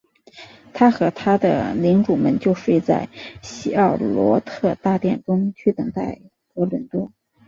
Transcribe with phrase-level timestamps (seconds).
[0.73, 3.07] 他和他的领主们就睡在
[3.43, 6.19] 希奥罗特大殿中去等待
[6.55, 7.11] 哥伦多。